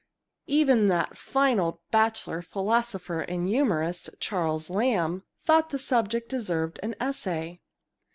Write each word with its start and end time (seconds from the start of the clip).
Even 0.47 0.87
that 0.87 1.15
fine 1.15 1.59
old 1.59 1.77
bachelor, 1.91 2.41
philosopher, 2.41 3.19
and 3.21 3.47
humorist, 3.47 4.09
Charles 4.19 4.67
Lamb, 4.71 5.21
thought 5.45 5.69
that 5.69 5.73
the 5.77 5.77
subject 5.77 6.27
deserved 6.27 6.79
an 6.81 6.95
essay. 6.99 7.59